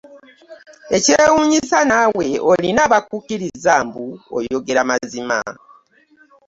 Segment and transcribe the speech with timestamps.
[0.95, 4.05] Ekyewuunyisa naawe olina abakukkiriza mbu
[4.37, 5.39] oyogera mazima!